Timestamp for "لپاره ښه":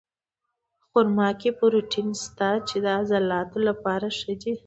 3.67-4.33